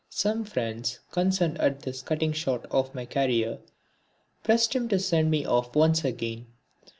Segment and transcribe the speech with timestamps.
[0.09, 3.59] Some friends concerned at this cutting short of my career
[4.43, 6.47] pressed him to send me off once again.